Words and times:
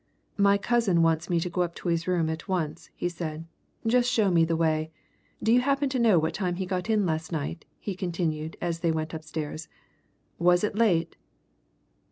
"My 0.39 0.57
cousin 0.57 1.03
wants 1.03 1.29
me 1.29 1.39
to 1.41 1.47
go 1.51 1.61
up 1.61 1.75
to 1.75 1.87
his 1.89 2.07
room 2.07 2.27
at 2.27 2.47
once," 2.47 2.89
he 2.95 3.07
said. 3.07 3.45
"Just 3.85 4.09
show 4.09 4.31
me 4.31 4.43
the 4.43 4.55
way. 4.55 4.89
Do 5.43 5.53
you 5.53 5.59
happen 5.61 5.89
to 5.89 5.99
know 5.99 6.17
what 6.17 6.33
time 6.33 6.55
he 6.55 6.65
got 6.65 6.89
in 6.89 7.05
last 7.05 7.31
night?" 7.31 7.65
he 7.77 7.93
continued, 7.93 8.57
as 8.59 8.79
they 8.79 8.89
went 8.91 9.13
upstairs. 9.13 9.67
"Was 10.39 10.63
it 10.63 10.75
late?" 10.75 11.17